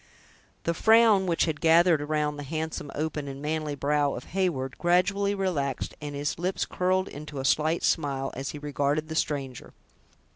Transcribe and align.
The 0.63 0.73
frown 0.73 1.27
which 1.27 1.45
had 1.45 1.61
gathered 1.61 2.01
around 2.01 2.37
the 2.37 2.41
handsome, 2.43 2.89
open, 2.95 3.27
and 3.27 3.39
manly 3.39 3.75
brow 3.75 4.15
of 4.15 4.31
Heyward, 4.33 4.79
gradually 4.79 5.35
relaxed, 5.35 5.93
and 6.01 6.15
his 6.15 6.39
lips 6.39 6.65
curled 6.65 7.07
into 7.07 7.37
a 7.39 7.45
slight 7.45 7.83
smile, 7.83 8.31
as 8.35 8.49
he 8.49 8.57
regarded 8.57 9.09
the 9.09 9.15
stranger. 9.15 9.73